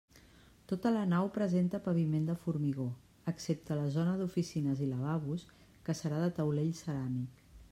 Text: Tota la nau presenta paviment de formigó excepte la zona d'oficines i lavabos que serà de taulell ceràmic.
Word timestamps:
Tota 0.69 0.91
la 0.93 1.01
nau 1.09 1.27
presenta 1.33 1.79
paviment 1.87 2.23
de 2.29 2.35
formigó 2.45 2.87
excepte 3.33 3.77
la 3.81 3.85
zona 3.97 4.15
d'oficines 4.23 4.83
i 4.87 4.89
lavabos 4.95 5.45
que 5.91 5.97
serà 6.01 6.23
de 6.25 6.33
taulell 6.41 6.73
ceràmic. 6.81 7.45